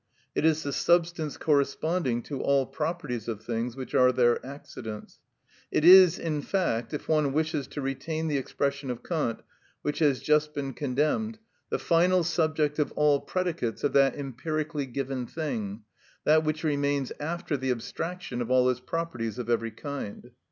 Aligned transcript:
It 0.33 0.45
is 0.45 0.63
the 0.63 0.73
substance 0.73 1.37
corresponding 1.37 2.23
to 2.23 2.41
all 2.41 2.65
properties 2.65 3.27
of 3.27 3.43
things 3.43 3.75
which 3.75 3.93
are 3.93 4.11
their 4.11 4.43
accidents. 4.43 5.19
It 5.69 5.85
is, 5.85 6.17
in 6.17 6.41
fact, 6.41 6.91
if 6.91 7.07
one 7.07 7.33
wishes 7.33 7.67
to 7.67 7.81
retain 7.81 8.27
the 8.27 8.39
expression 8.39 8.89
of 8.89 9.03
Kant 9.03 9.43
which 9.83 9.99
has 9.99 10.19
just 10.19 10.55
been 10.55 10.73
condemned, 10.73 11.37
the 11.69 11.77
final 11.77 12.23
subject 12.23 12.79
of 12.79 12.91
all 12.93 13.19
predicates 13.19 13.83
of 13.83 13.93
that 13.93 14.15
empirically 14.15 14.87
given 14.87 15.27
thing, 15.27 15.83
that 16.23 16.43
which 16.43 16.63
remains 16.63 17.11
after 17.19 17.55
the 17.55 17.69
abstraction 17.69 18.41
of 18.41 18.49
all 18.49 18.67
its 18.71 18.79
properties 18.79 19.37
of 19.37 19.51
every 19.51 19.69
kind. 19.69 20.31